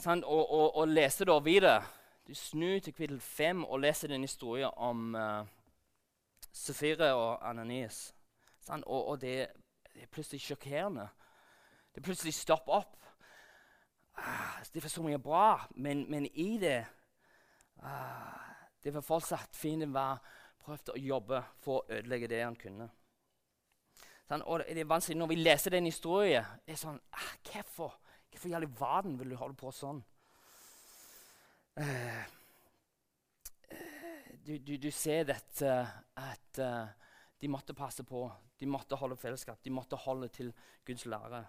[0.00, 1.82] Sant, og, og, og leste da videre.
[2.26, 5.44] Du snur til kapittel 5 og leser den historien om uh,
[6.52, 8.14] Sefire og Ananias.
[8.70, 9.48] Sånn, og, og det,
[9.90, 11.08] det, er plutselig sjokkerende.
[11.90, 13.08] Det plutselig stopper opp.
[14.20, 16.84] Ah, det var så mye bra, men, men i det
[17.82, 18.36] ah,
[18.82, 20.20] Det var fortsatt fienden var
[20.60, 22.86] prøvde å jobbe for å ødelegge det han kunne.
[24.28, 27.96] Sånn, og det er vanskelig Når vi leser den historien, det er sånn ah, Hvorfor
[28.30, 30.04] Hvorfor i all verden vil du holde på sånn?
[31.80, 32.22] Uh,
[34.46, 35.72] du, du, du, ser dette
[36.20, 37.09] at uh,
[37.40, 38.26] de måtte passe på.
[38.60, 39.64] De måtte holde fellesskap.
[39.64, 40.52] De måtte holde til
[40.86, 41.44] Guds lære.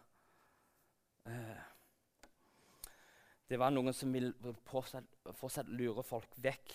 [1.25, 1.61] Uh,
[3.51, 6.71] det var noen som ville fortsatt, lure folk vekk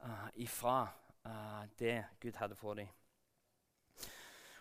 [0.00, 0.78] uh, ifra
[1.26, 2.88] uh, det Gud hadde for dem.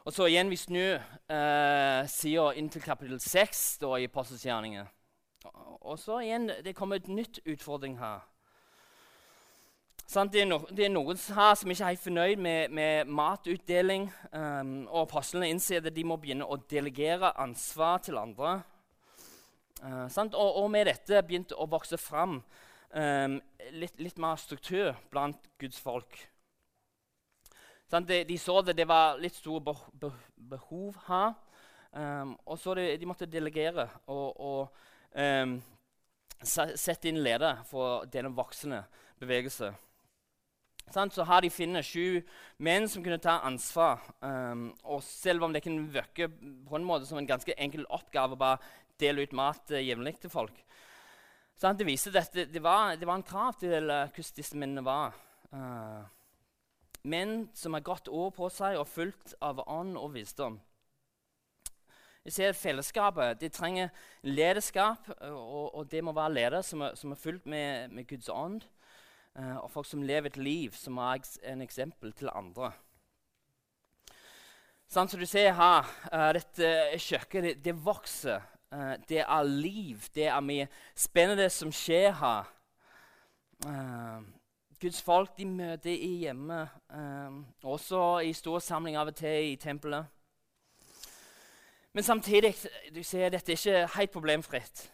[0.03, 4.87] Og så igjen, Vi snur uh, sida inn til kapittel 6 i Apostelsgjerningen.
[5.81, 8.19] Og så igjen, det kommer et nytt utfordring her.
[10.09, 14.07] Det er, no, det, er noen her som ikke er helt fornøyd med, med matutdeling.
[14.33, 18.55] Um, og apostlene innser at de må begynne å delegere ansvar til andre.
[19.83, 23.35] Uh, og, og, med dette begynte å vokse fram um,
[23.69, 26.17] litt, litt, mer struktur blant Guds folk.
[27.93, 29.75] De, de, så det, det var litt store
[30.49, 31.35] behov her.
[31.93, 35.69] Um, og så de, de måtte delegere og, og
[36.41, 38.81] sette inn leder for denne voksende
[39.21, 39.69] bevegelse.
[40.91, 42.21] Så har de funnet sju
[42.57, 44.01] menn som kunne ta ansvar.
[44.21, 48.37] Um, og selv om det kan virke på en måte som en ganske enkel oppgave
[48.37, 48.59] å bare
[48.99, 50.55] dele ut mat uh, jevnlig til folk,
[51.59, 54.85] så det viser at det, var, det var en krav til uh, hvordan disse mennene
[54.85, 55.17] var.
[55.51, 56.07] Uh,
[57.03, 60.59] menn som har godt ord på seg og fulgt av ånd og visdom.
[62.23, 63.89] Vi ser Fellesskapet De trenger
[64.27, 68.29] lederskap, og, og det må være ledere som er, som er fulgt med, med Guds
[68.29, 68.65] ånd.
[69.39, 72.73] Uh, og folk som lever et liv som er en eksempel til andre.
[74.89, 78.43] Sånn som du ser her, uh, dette kjøkkenet det, vokser.
[78.73, 80.09] Uh, det er liv.
[80.11, 82.51] Det er mye spennende som skjer her.
[84.79, 86.71] Guds folk de møter i hjemmet,
[87.67, 90.07] også i store samlinger av og til i tempelet.
[91.91, 92.53] Men samtidig
[92.95, 94.85] du ser dette er ikke helt problemfritt.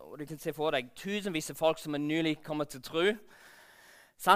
[0.00, 3.04] Og du kan se for deg Tusenvis av folk som er nylig kommet til tro.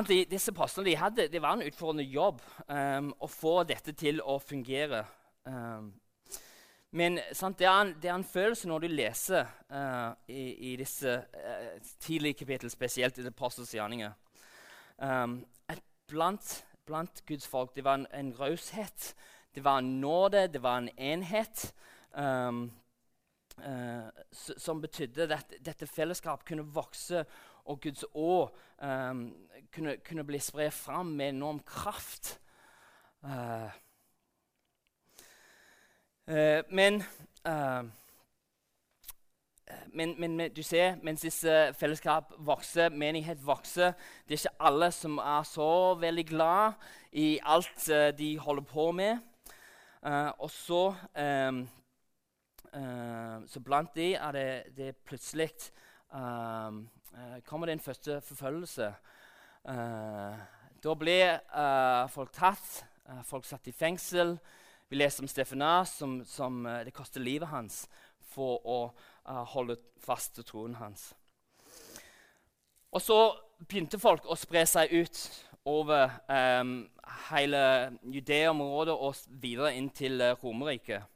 [0.08, 4.20] De, disse postene de hadde, det var en utfordrende jobb um, å få dette til
[4.22, 5.02] å fungere.
[5.42, 5.88] Um,
[6.94, 10.76] men sant, det, er en, det, er en, følelse når du leser uh, i, i,
[10.78, 14.12] disse uh, tidlige kapittel, spesielt i Apostels gjerninger,
[15.02, 15.40] um,
[15.72, 19.14] at blant, blant, Guds folk det var en, en raushet,
[19.54, 21.72] det var en nåde, det var en enhet.
[22.14, 22.68] Um,
[23.62, 27.24] uh, som betydde at dette fellesskap kunne vokse
[27.64, 29.34] og Guds ord um,
[29.74, 32.40] kunne, kunne, bli spredt fram med enorm kraft.
[33.22, 33.70] Uh,
[36.26, 37.02] uh, men,
[37.48, 37.84] uh,
[39.94, 43.92] men, men, du ser, mens disse fellesskap vokser, menighet vokser
[44.28, 46.72] Det er ikke alle som er så veldig glad
[47.12, 49.18] i alt de holder på med.
[50.38, 50.94] og så
[51.48, 51.68] um,
[52.72, 55.50] Så blant de er det, det plutselig
[56.14, 56.72] uh,
[57.44, 58.86] kommer det en første forfølgelse.
[59.68, 60.40] Uh,
[60.82, 62.84] da uh, folk tatt,
[63.28, 64.38] folk satt i fengsel.
[64.88, 67.84] Vi leser om Stefanas, som, som uh, det koster livet hans
[68.32, 68.78] for å
[69.28, 71.12] uh, holde fast til troen hans.
[72.92, 73.18] Og så
[73.68, 75.20] begynte folk å spre seg ut
[75.68, 76.74] over um,
[77.30, 77.62] hele
[78.02, 81.06] Judea-området og videre inn til uh, Romerriket.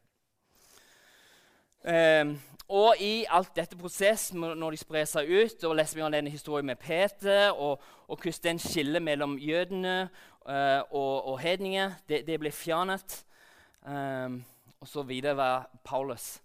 [1.87, 2.37] Um,
[2.69, 6.33] og i alt dette prosessen, når de sprer seg ut, og leser vi om denne
[6.33, 10.09] historien med Peter, og, og hvordan den skiller mellom jødene
[10.49, 13.21] eh, og, og hedninger, det, det ble fjernet.
[13.87, 14.35] Eh,
[14.81, 16.41] og så videre var Paulus.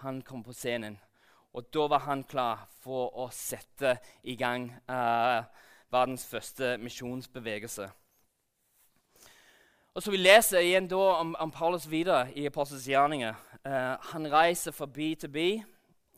[0.00, 0.96] Han kom på scenen.
[1.52, 3.96] Og da var han klar for å sette
[4.28, 5.42] i gang uh,
[5.90, 7.88] verdens første misjonsbevegelse.
[9.98, 13.34] Og så Vi leser igjen da om, om Paulus videre i Apostels gjerninger.
[13.66, 15.46] Uh, han reiser fra by til by.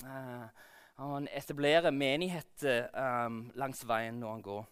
[0.04, 0.66] Uh,
[1.00, 4.68] han etablerer menigheter um, langs veien når han går.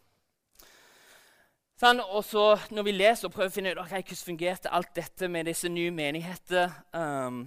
[1.80, 4.92] Sånn, og så Når vi leser og prøver å finne ut okay, hvordan fungerte alt
[4.92, 7.46] dette med disse nye menigheter um,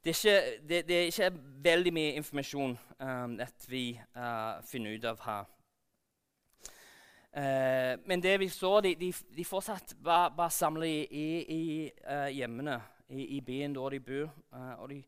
[0.00, 1.32] det, er ikke, det, det, er ikke,
[1.68, 5.56] veldig mye informasjon um, at vi uh, finner ut av her.
[7.36, 11.90] Uh, men det vi så, de, de, de fortsatt var, var samlet i, i, i
[12.02, 14.32] uh, hjemmene, i, i, byen der de bor.
[14.50, 14.98] Uh, og de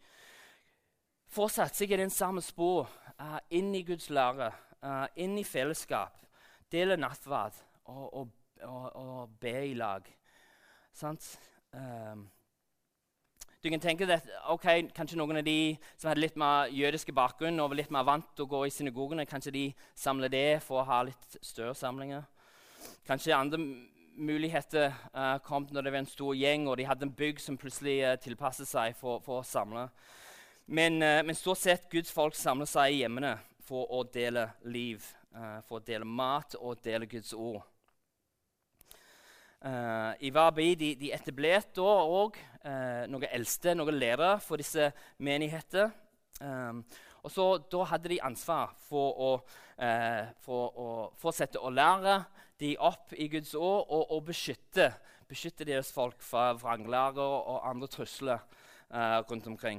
[1.32, 2.90] fortsatte seg i den samme spor,
[3.54, 4.50] inn i Guds lære,
[5.22, 6.18] inn i fellesskap.
[6.72, 7.54] Dele nattverd
[7.85, 8.32] og, og,
[8.66, 10.08] og, og, be i lag.
[10.92, 11.28] Sant?
[11.72, 12.26] Um,
[13.62, 17.61] du kan tenke deg, ok, Kanskje noen av de som hadde litt mer jødiske bakgrunn
[17.62, 19.62] og var litt mer vant til å gå i synagogene, kanskje de
[19.94, 22.25] samler det for å ha litt større samlinger.
[23.07, 23.61] Kanskje andre
[24.18, 27.57] muligheter uh, kom når det var en stor gjeng og de hadde en bygg som
[27.57, 29.87] plutselig uh, tilpasset seg for, for, å samle.
[30.66, 35.07] Men, uh, men stort sett Guds folk samler seg i hjemmene for å dele liv,
[35.38, 37.62] uh, for å dele mat og dele Guds ord.
[39.62, 42.35] Uh, I Vabi de, de etablerte òg
[42.66, 44.88] uh, noen eldste, noen ledere for disse
[45.22, 45.92] menigheter.
[46.42, 46.81] Um,
[47.22, 49.29] og så Da hadde de ansvar for å,
[49.79, 52.16] uh, for å fortsette å lære
[52.59, 54.88] de opp i Guds år og, og beskytte,
[55.31, 58.42] beskytte, deres folk fra vranglærer og andre trusler
[59.31, 59.79] rundt omkring.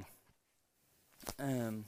[1.37, 1.83] Um,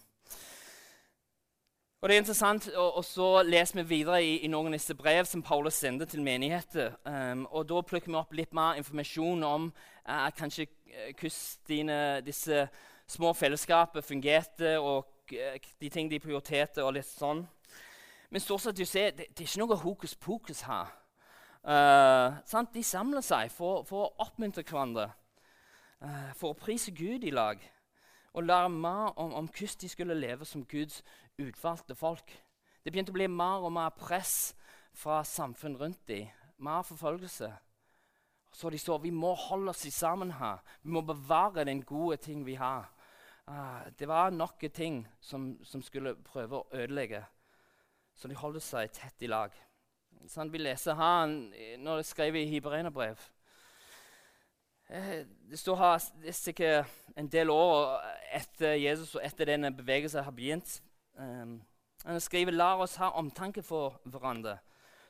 [2.02, 4.96] og det er interessant, og, og Så leser vi videre i, i, noen av disse
[4.96, 6.94] brev som Paulus sender til menigheter.
[7.06, 9.72] Um, og Da plukker vi opp litt mer informasjon om
[10.10, 12.68] uh, kanskje uh, hvordan disse
[13.08, 16.84] små fellesskapene fungerte, og uh, de ting de prioriterte.
[16.84, 17.46] og litt sånn.
[18.30, 20.92] Men stort sett du ser, det, det er ikke noe hokus pokus her.
[22.74, 25.10] de samler seg for, for å oppmuntre hverandre,
[26.36, 27.58] for å prise Gud i lag
[28.36, 31.04] og lære mer om, om hvordan de skulle leve som Guds
[31.42, 32.32] utvalgte folk.
[32.84, 34.56] Det begynte å bli mer og mer press
[34.96, 36.30] fra samfunn rundt dem.
[36.58, 37.52] Mer forfølgelse.
[38.56, 40.62] Så de så vi må holde oss sammen her.
[40.82, 42.88] Vi må bevare den gode ting vi har.
[43.48, 47.22] Uh, det var noen ting som, som, skulle prøve å ødelegge.
[48.16, 49.52] Så de holdt seg tett i lag.
[50.32, 51.28] Sånn, vi leser her
[51.78, 53.20] når det skrev i Hiberenerbrev.
[54.90, 58.00] Eh, det står her det er sikkert en del år
[58.38, 60.80] etter Jesus og etter denne bevegelsen har begynt.
[61.16, 61.62] Um,
[62.06, 64.58] han skriver la oss ha omtanke for hverandre,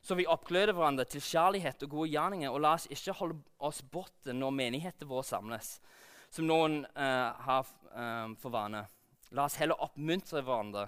[0.06, 2.52] så vi oppgløder hverandre til kjærlighet og gode gjerninger.
[2.52, 5.80] Og la oss ikke holde oss borte når menigheten vår samles,
[6.30, 7.66] som noen uh, har
[7.96, 8.86] um, for vane.
[9.34, 10.86] La oss heller oppmuntre hverandre.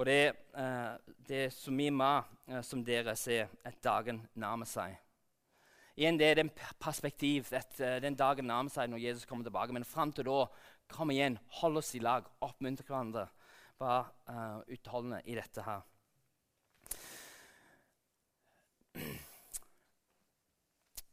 [0.00, 0.96] Og det, uh,
[1.28, 4.96] det er så mye mer uh, som dere ser at dagen nærmer seg.
[6.00, 6.50] Igjen, Det er den
[6.80, 9.76] perspektiv at uh, den dagen nærmer seg når Jesus kommer tilbake.
[9.76, 10.46] Men fram til da,
[10.90, 13.28] kom igjen, hold oss i lag, oppmuntre hverandre.
[13.80, 15.80] Vær uh, utholdende i dette her.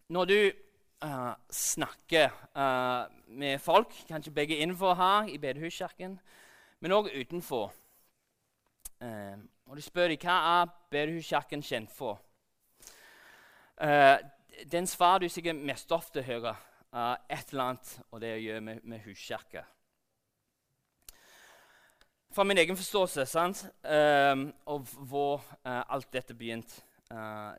[0.10, 0.51] Når du
[1.06, 6.19] uh, snakker uh, med folk, kanskje begge innenfor her i bedehuskirken,
[6.80, 7.73] men òg utenfor
[9.67, 12.17] Og du spør dem hva er bedehuskirken kjent for,
[14.71, 16.56] den svar du sikkert mest ofte hører
[16.93, 19.63] uh, et eller annet, og det gjør med, med huskirke.
[22.38, 23.63] Fra min egen forståelse sant?
[23.82, 26.84] Uh, av hvor uh, alt dette begynte.
[27.10, 27.56] Uh,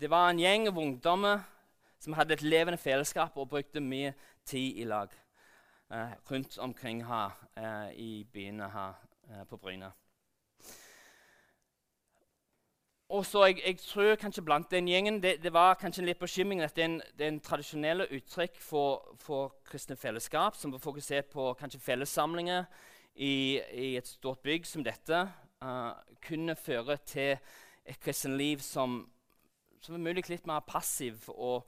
[0.00, 1.44] det var en gjeng av ungdommer
[2.02, 5.14] som hadde et levende fellesskap og brukte mye tid i lag
[6.30, 7.36] rundt omkring her
[7.94, 8.98] i byene her
[9.46, 9.92] på Bryne.
[13.08, 16.64] Og så jeg, jeg, tror kanskje blant den gjengen det, det var kanskje litt bekymring
[16.66, 22.66] at den, den tradisjonelle uttrykk for, for, kristne fellesskap, som var fokusert på kanskje fellessamlinger
[23.16, 25.22] i, i et stort bygg som dette,
[25.64, 25.92] uh,
[26.26, 27.36] kunne føre til
[27.86, 28.98] et kristenliv som,
[29.80, 31.66] som er mulig litt mer passiv, og,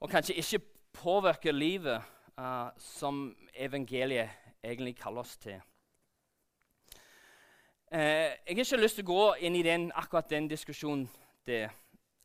[0.00, 2.02] og kanskje ikke påvirker livet
[2.38, 4.30] uh, som evangeliet
[4.62, 5.60] egentlig kaller oss til.
[7.92, 11.08] Uh, jeg har ikke lyst til å gå inn i den, akkurat den diskusjonen.
[11.46, 11.72] der.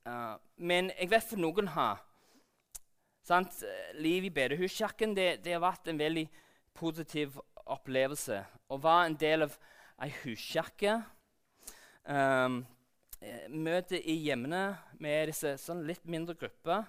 [0.05, 1.97] Uh, men jeg vet for noen her
[3.27, 3.63] sant?
[3.99, 6.27] Liv i bedehuskirken det, det, har vært en veldig
[6.77, 7.39] positiv
[7.73, 8.41] opplevelse.
[8.69, 9.59] Å være en del av
[10.03, 10.99] ei huskirke
[12.07, 12.61] um,
[13.21, 13.49] Eh,
[14.05, 16.83] i hjemmene med disse sånn litt mindre grupper.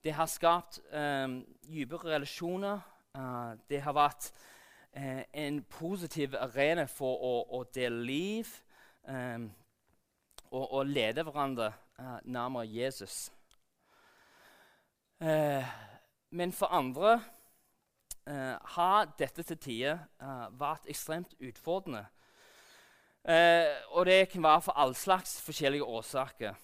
[0.00, 2.80] Det har skapt um, dypere relasjoner.
[3.12, 4.30] Uh, det har vært
[4.96, 8.52] uh, en positiv arena for å, å dele liv
[9.02, 9.50] um,
[10.48, 13.32] og, og, lede hverandre uh, nærmere Jesus.
[16.30, 17.16] men for andre
[18.28, 20.00] har dette til tider
[20.60, 22.02] vært ekstremt utfordrende.
[23.28, 26.54] Eh, og det kan være for all slags forskjellige årsaker.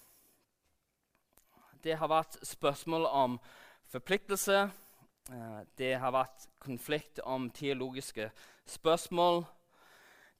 [1.84, 3.36] Det har vært spørsmål om
[3.92, 4.62] forpliktelse.
[5.30, 8.30] Eh, det har vært konflikt om teologiske
[8.66, 9.44] spørsmål.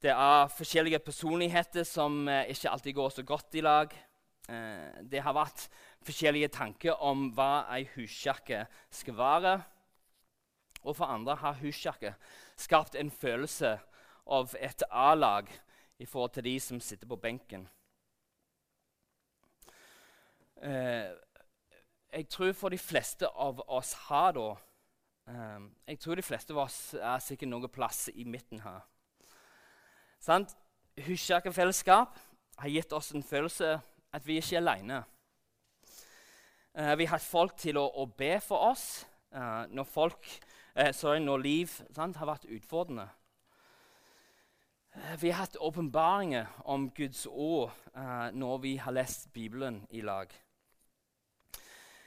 [0.01, 3.93] Det er forskjellige personligheter som eh, ikke alltid går så godt i lag.
[4.49, 5.69] Eh, det har vært
[6.05, 9.59] forskjellige tanker om hva ei huskirke skal være.
[10.85, 12.15] Og for andre har huskirke
[12.61, 13.79] skapt en følelse
[14.27, 15.49] av et A-lag
[15.99, 17.69] i forhold til de som sitter på benken.
[20.63, 21.11] Eh,
[22.13, 24.51] jeg tror for de fleste av oss har da
[25.29, 28.85] eh, Jeg tror de fleste av oss er sikkert noen plass i midten her.
[30.21, 30.55] Sant?
[31.05, 32.21] Huskirkefellesskap
[32.59, 33.75] har gitt oss en følelse
[34.15, 35.03] at vi ikke er alene.
[36.75, 40.31] Eh, vi har hatt folk til å, å be for oss eh, når, folk,
[40.75, 43.09] eh, sorry, når liv sant, har vært utfordrende.
[45.19, 50.31] Vi har hatt åpenbaringer om Guds ord eh, når vi har lest Bibelen i lag.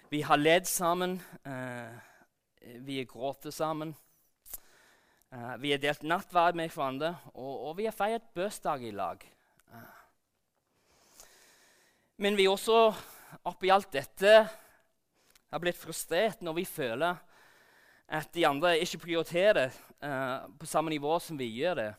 [0.10, 1.92] Vi har ledd sammen, eh,
[2.80, 3.96] vi har grått sammen.
[5.28, 9.26] Uh, vi har delt nattverd med hverandre, og, og, vi har feiret bursdag i lag.
[12.24, 12.78] Men vi også,
[13.52, 14.38] oppi alt dette,
[15.52, 17.20] har blitt frustrert når vi føler
[18.08, 21.90] at de andre ikke prioriterer på samme nivå som vi gjør det.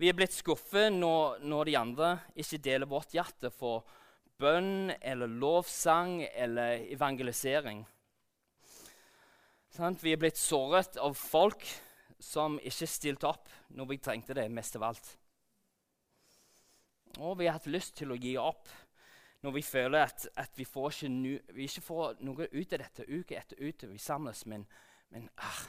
[0.00, 3.84] Vi er blitt skuffet når, når, de andre ikke deler vårt hjerte for
[4.40, 7.82] bønn eller lovsang eller evangelisering.
[9.76, 11.66] Sånn, vi er blitt såret av folk
[12.20, 15.12] som ikke stilte opp når vi trengte det mest av alt.
[17.20, 18.72] Og vi har hatt lyst til å gi opp
[19.42, 22.82] når vi føler at, at vi, får ikke nu, vi, ikke får noe ut av
[22.82, 23.88] dette uke etter uke.
[23.88, 24.66] Vi samles, men,
[25.10, 25.62] men ah,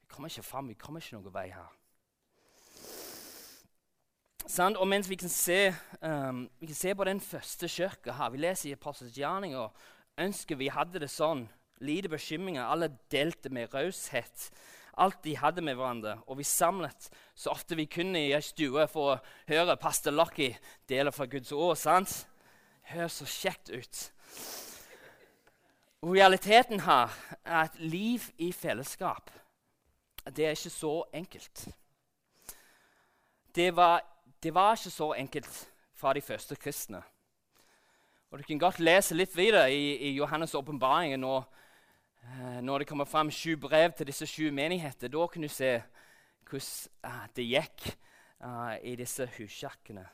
[0.00, 0.68] vi kommer ikke fram.
[0.72, 1.70] Vi kommer ikke noen vei her.
[4.42, 5.70] Sånn, og mens vi kan, se,
[6.02, 9.84] um, vi kan se på den første kirka her Vi leser i Apostelens gjerninger
[10.20, 11.46] ønsker vi hadde det sånn.
[11.82, 12.66] Lite bekymringer.
[12.66, 14.50] Alle delte med raushet.
[15.00, 16.18] Alt de hadde med hverandre.
[16.26, 20.52] Og vi samlet så ofte vi kunne i ei stue for å høre pastor Lucky
[20.88, 21.78] dele fra Guds ord.
[21.80, 22.26] sant?
[22.92, 24.00] Høres så kjekt ut.
[26.02, 27.12] Realiteten her
[27.44, 29.30] er at liv i fellesskap
[30.36, 31.68] det er ikke så enkelt.
[33.54, 34.02] Det var
[34.42, 37.02] det var ikke så enkelt fra de første kristne.
[38.30, 41.44] Og Du kan godt lese litt videre i, i Johannes' åpenbaring når,
[42.24, 45.08] eh, når det kommer fram sju brev til disse sju menigheter.
[45.08, 45.82] Da kan du se
[46.50, 47.96] hvordan eh, det gikk
[48.44, 50.06] uh, i disse huskirkene.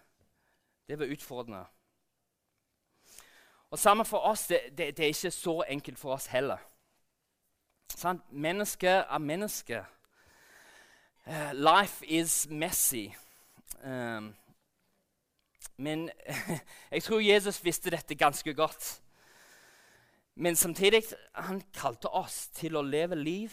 [0.88, 1.64] Det var utfordrende.
[3.70, 6.60] Og Sammen for oss, det, det, det, er ikke så enkelt for oss heller.
[7.92, 8.20] Sånn?
[8.30, 9.82] Menneske er menneske.
[11.28, 13.10] Uh, life is messy.
[13.84, 14.32] Um,
[15.76, 16.08] men
[16.94, 19.02] jeg tror Jesus visste dette ganske godt.
[20.34, 21.02] Men samtidig
[21.34, 23.52] han kalte oss til å leve liv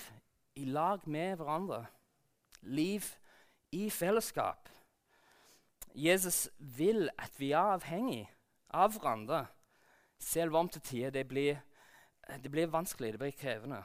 [0.56, 1.86] i lag med hverandre.
[2.62, 3.04] Liv
[3.76, 4.70] i fellesskap.
[5.96, 8.26] Jesus vil at vi er avhengig
[8.76, 9.46] av hverandre,
[10.20, 11.60] selv om til tider det blir,
[12.44, 13.84] det blir vanskelig, det blir krevende.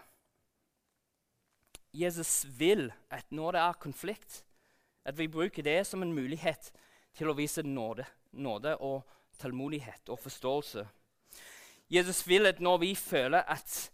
[1.93, 4.45] Jesus vil at når det er konflikt,
[5.05, 6.71] at vi bruker det som en mulighet
[7.17, 9.03] til å vise nåde, nåde og
[9.41, 10.87] tålmodighet og forståelse.
[11.91, 13.91] Jesus vil at når vi føler at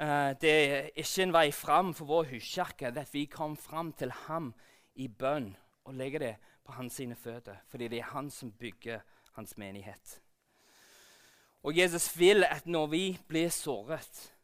[0.00, 0.54] uh, det
[0.96, 4.54] ikke er en vei fram for vår huskirke, at vi kommer fram til ham
[4.94, 5.52] i bønn
[5.84, 6.34] og legger det
[6.64, 9.02] på hans sine føtter, fordi det er han som bygger
[9.36, 10.23] hans menighet.
[11.64, 14.34] Og Jesus vil at når vi blir såret,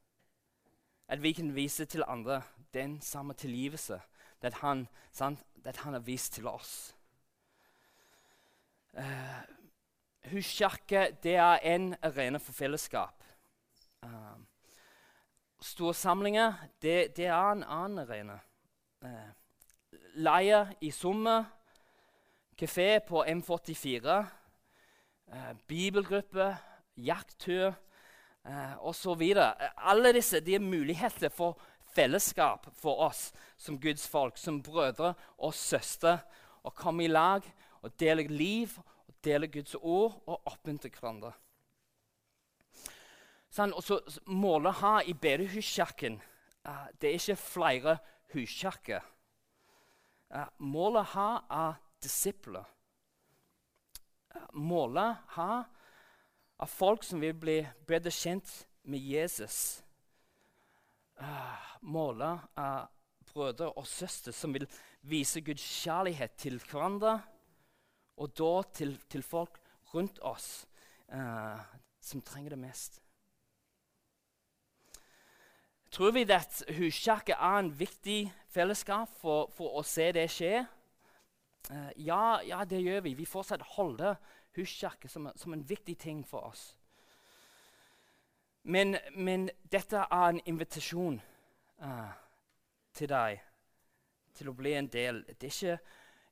[1.08, 2.42] at vi kan vise til andre
[2.74, 4.00] den samme tilgivelse.
[4.42, 6.96] Det han, han har vist til oss.
[8.98, 9.02] Uh,
[10.32, 13.24] Huskirke det er en arena for fellesskap.
[14.02, 14.40] Uh,
[15.60, 16.52] store samlinger,
[16.82, 18.38] det, det er en annen arena.
[19.04, 19.28] Uh,
[20.14, 21.44] leie i sommer,
[22.62, 24.24] kafé på M44,
[25.26, 26.56] uh, bibelgruppe,
[27.04, 27.72] jakttur
[28.44, 29.22] eh, osv.
[29.76, 31.58] Alle disse de er muligheter for
[31.94, 36.18] fellesskap for oss som Guds folk, som brødre og søstre.
[36.62, 37.44] Å komme i lag
[37.80, 38.76] og dele liv,
[39.08, 41.32] og dele Guds ord og oppmuntre hverandre.
[43.50, 43.98] Sånn, og så
[44.30, 46.20] Målet ha i bedehuskirken
[46.66, 47.96] uh, det er ikke flere
[48.34, 49.06] huskirker.
[50.30, 52.68] Uh, målet ha er disipler.
[54.30, 55.50] Uh, målet ha
[56.60, 57.58] er folk som vil bli
[57.88, 58.50] bedre kjent
[58.84, 59.82] med Jesus.
[61.20, 61.58] Uh,
[61.96, 62.22] av
[62.56, 62.88] er
[63.30, 64.66] brødre og søstre som vil
[65.02, 67.20] vise Guds kjærlighet til hverandre,
[68.16, 69.56] og da til, til folk
[69.94, 70.66] rundt oss
[72.00, 73.00] som trenger det mest.
[75.90, 80.60] Tror vi at huskirke er en viktig fellesskap for, for å se det skje?
[81.70, 83.16] Uh, ja, ja, det gjør vi.
[83.18, 84.14] Vi fortsatt holder
[84.56, 86.76] huskirke som, som, en viktig ting for oss.
[88.62, 91.20] Men, men dette er en invitasjon
[91.82, 92.12] uh,
[92.92, 93.40] til deg
[94.36, 95.22] til å bli en del.
[95.26, 95.78] Det er ikke,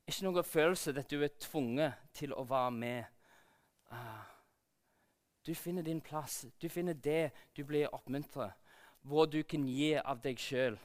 [0.07, 3.05] ikke noen følelse at du er tvunget til å være med.
[3.93, 4.27] Uh,
[5.47, 6.45] du finner din plass.
[6.61, 8.53] Du finner det du blir oppmuntret
[9.09, 10.77] hvor du kan gi av deg sjøl.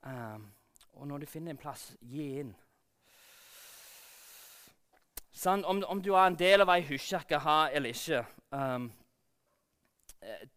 [0.00, 0.48] Um,
[0.94, 2.54] og når du finner en plass, gi inn.
[5.38, 8.88] Sånn, om, om, du er en del av ei huskirke eller ikke um,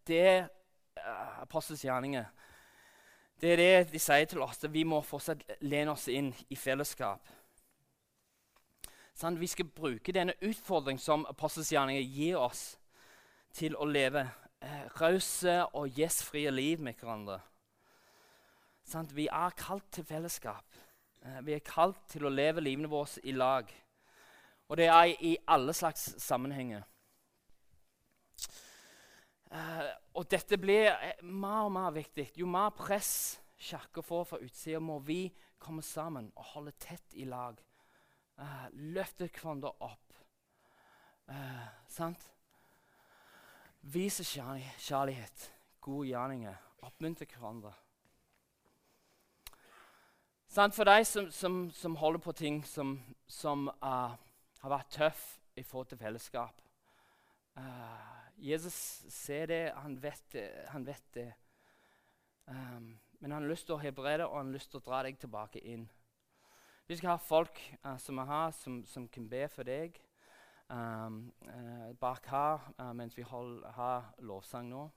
[0.08, 0.40] Det er
[0.98, 2.26] uh, apostels gjerninger.
[3.42, 4.64] Det er det de sier til oss.
[4.64, 7.30] at Vi må fortsatt lene oss inn i fellesskap.
[9.14, 12.80] Sånn, vi skal bruke denne utfordringen som apostels gjerninger gir oss,
[13.54, 14.24] til å leve
[14.64, 17.42] eh, rause og gjestfrie liv med hverandre.
[18.88, 20.66] Sånn, Vi er kalt til fellesskap.
[21.22, 23.70] Eh, vi er kalt til å leve livene våre i lag.
[24.72, 26.86] Og det er i alle slags sammenhenger.
[29.52, 32.30] Eh, og dette blir eh, mer og mer viktig.
[32.40, 35.26] Jo mer press Kirka får fra utsida, må vi
[35.60, 37.60] komme sammen og holde tett i lag.
[38.42, 38.66] Uh,
[38.96, 40.16] løfte hverandre opp.
[41.88, 42.24] Sant?
[43.82, 45.46] Vise kjærlighet,
[45.80, 47.76] gode gjerninger, oppmuntre hverandre.
[50.50, 52.98] For deg som, som, som, holder på ting som,
[53.28, 54.18] som uh,
[54.62, 55.24] har vært tøff
[55.56, 56.62] i forhold til fellesskap
[57.58, 58.74] uh, Jesus
[59.10, 60.50] ser det, han vet det.
[60.68, 61.34] Han vet det.
[62.46, 65.04] Um, men han har lyst til å helbrede og han har lyst til å dra
[65.06, 65.84] deg tilbake inn.
[66.88, 70.00] Vi skal ha folk uh, som vi har, som, som kan be for deg
[70.74, 74.88] um, uh, bak her uh, mens vi hold, har lovsang nå.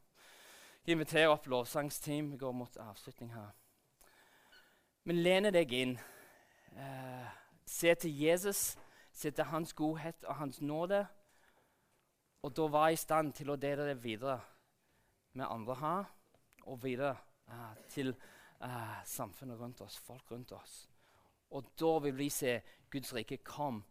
[0.85, 2.33] Vi inviterer opp lovsangsteam.
[2.33, 3.53] Vi går mot avslutning her.
[5.05, 5.95] Men lene deg inn.
[7.69, 8.75] Se til Jesus,
[9.15, 11.05] se til hans godhet og hans nåde.
[12.43, 14.41] Og da var jeg i stand til å dele det videre
[15.35, 16.11] med andre her,
[16.67, 17.17] og videre
[17.91, 18.13] til
[19.05, 20.85] samfunnet rundt oss, folk rundt oss.
[21.55, 22.61] Og da vil vi se
[22.91, 23.83] Guds rike komme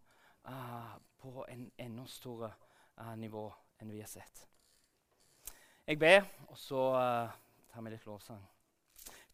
[0.48, 2.52] uh, på en enda større
[3.00, 3.46] uh, nivå
[3.82, 4.44] enn vi har sett.
[5.88, 7.32] Jeg ber, og så uh,
[7.72, 8.44] tar vi litt lovsang.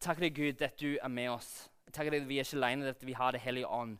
[0.00, 1.68] Takk deg, Gud, at du er med oss.
[1.90, 3.98] Takk deg at vi er ikke alene, at vi har Det hellige ånd,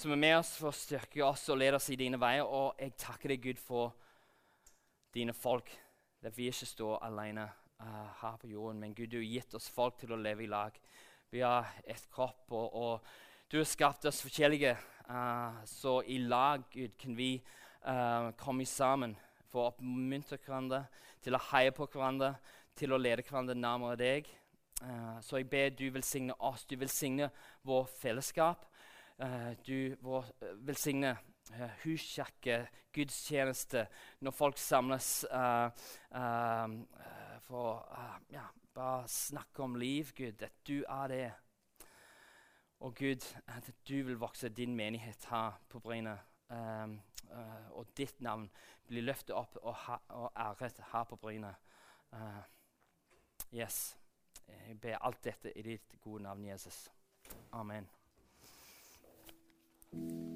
[0.00, 2.46] som er med oss for å styrke oss og lede oss i dine veier.
[2.46, 3.92] Og jeg takker deg, Gud, for
[5.14, 5.68] dine folk,
[6.24, 8.80] at vi ikke står alene uh, her på jorden.
[8.80, 10.78] Men Gud, du har gitt oss folk til å leve i lag.
[11.30, 14.76] Vi har et kropp, og, og du har skapt oss forskjellige
[15.10, 17.32] Uh, så i lag, Gud, kan vi
[17.82, 19.16] uh, komme sammen
[19.50, 20.84] for å oppmuntre hverandre,
[21.18, 22.36] til å heie på hverandre,
[22.78, 24.30] til å lede hverandre nærmere deg.
[25.20, 27.26] Så jeg ber du velsigne oss, du velsigne
[27.68, 28.62] vår fellesskap.
[29.66, 30.30] Du vår,
[30.64, 31.10] velsigne
[31.52, 32.62] uh, huskirke,
[32.92, 33.86] gudstjeneste,
[34.20, 35.10] når folk samles
[37.46, 37.84] for
[38.32, 41.32] ja, bare snakke om liv, Gud, at du er det.
[42.80, 46.18] Og Gud, at du vil vokse din menighet her på Bryne.
[46.48, 47.00] Um,
[47.30, 48.50] uh, og ditt navn
[48.86, 51.54] blir løftet opp og, ha, og æret her på Bryne.
[52.12, 52.42] Uh,
[53.54, 53.98] yes.
[54.48, 56.88] Jeg ber alt dette i ditt gode navn, Jesus.
[57.52, 57.99] Amen.
[59.92, 60.29] Thank you.